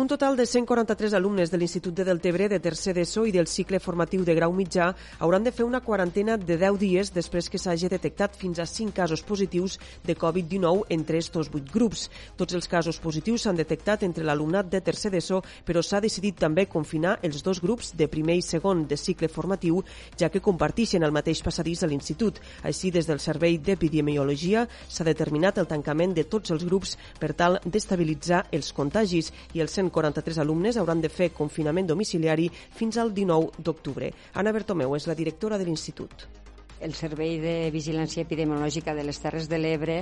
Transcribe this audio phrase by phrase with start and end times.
[0.00, 3.76] Un total de 143 alumnes de l'Institut de Deltebre de tercer d'ESO i del cicle
[3.84, 4.86] formatiu de grau mitjà
[5.20, 8.94] hauran de fer una quarantena de 10 dies després que s'hagi detectat fins a 5
[8.96, 9.76] casos positius
[10.08, 12.06] de Covid-19 entre estos 8 grups.
[12.40, 16.64] Tots els casos positius s'han detectat entre l'alumnat de tercer d'ESO, però s'ha decidit també
[16.64, 19.84] confinar els dos grups de primer i segon de cicle formatiu,
[20.16, 22.40] ja que comparteixen el mateix passadís a l'Institut.
[22.62, 27.60] Així, des del Servei d'Epidemiologia s'ha determinat el tancament de tots els grups per tal
[27.66, 33.62] d'estabilitzar els contagis i els 143 alumnes hauran de fer confinament domiciliari fins al 19
[33.62, 34.10] d'octubre.
[34.34, 36.26] Anna Bertomeu és la directora de l'Institut.
[36.80, 39.98] El Servei de Vigilància Epidemiològica de les Terres de l'Ebre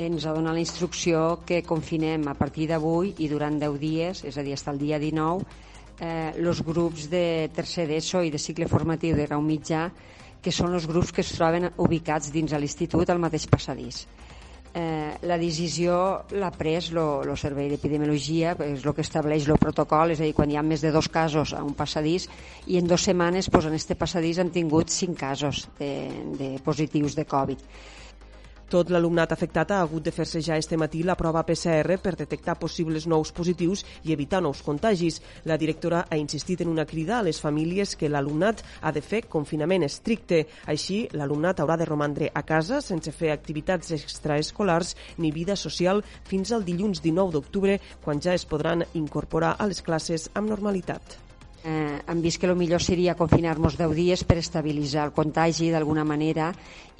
[0.00, 4.38] ens ha donat la instrucció que confinem a partir d'avui i durant 10 dies, és
[4.38, 5.44] a dir, fins al dia 19,
[6.00, 9.90] eh, els grups de tercer d'ESO i de cicle formatiu de grau mitjà,
[10.40, 14.06] que són els grups que es troben ubicats dins de l'institut al mateix passadís
[14.74, 15.96] eh, la decisió
[16.34, 20.50] l'ha pres el Servei d'Epidemiologia, és el que estableix el protocol, és a dir, quan
[20.50, 22.28] hi ha més de dos casos a un passadís,
[22.66, 27.14] i en dues setmanes pues, en este passadís han tingut cinc casos de, de positius
[27.14, 27.62] de Covid.
[28.70, 32.56] Tot l'alumnat afectat ha hagut de fer-se ja este matí la prova PCR per detectar
[32.58, 35.20] possibles nous positius i evitar nous contagis.
[35.44, 39.24] La directora ha insistit en una crida a les famílies que l'alumnat ha de fer
[39.28, 40.46] confinament estricte.
[40.66, 46.52] Així, l'alumnat haurà de romandre a casa sense fer activitats extraescolars ni vida social fins
[46.52, 51.23] al dilluns 19 d'octubre, quan ja es podran incorporar a les classes amb normalitat
[51.64, 56.04] eh, han vist que el millor seria confinar-nos 10 dies per estabilitzar el contagi d'alguna
[56.04, 56.50] manera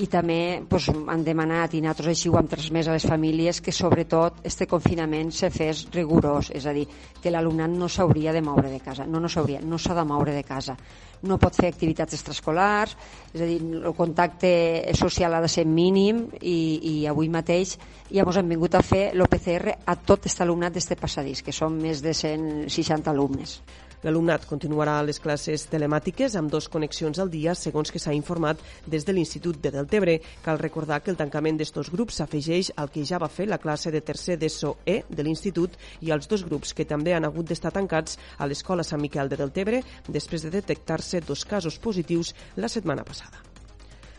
[0.00, 3.72] i també pues, han demanat i nosaltres així ho hem transmès a les famílies que
[3.72, 6.86] sobretot este confinament se fes rigorós, és a dir,
[7.20, 10.34] que l'alumnat no s'hauria de moure de casa, no no s'hauria, no s'ha de moure
[10.34, 10.74] de casa,
[11.22, 12.96] no pot fer activitats extraescolars,
[13.32, 14.50] és a dir, el contacte
[14.98, 17.76] social ha de ser mínim i, i avui mateix
[18.10, 21.78] ja ens hem vingut a fer l'OPCR a tot aquest alumnat d'este passadís, que són
[21.80, 23.60] més de 160 alumnes.
[24.04, 29.06] L'alumnat continuarà les classes telemàtiques amb dos connexions al dia, segons que s'ha informat des
[29.06, 30.18] de l'Institut de Deltebre.
[30.44, 33.90] Cal recordar que el tancament d'estos grups s'afegeix al que ja va fer la classe
[33.94, 37.72] de tercer d'ESO E de l'Institut i als dos grups que també han hagut d'estar
[37.72, 43.08] tancats a l'Escola Sant Miquel de Deltebre després de detectar-se dos casos positius la setmana
[43.08, 43.40] passada.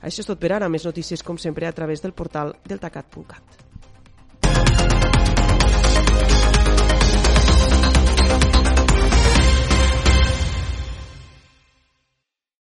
[0.01, 0.69] Això és tot per ara.
[0.69, 3.64] Més notícies, com sempre, a través del portal deltacat.cat.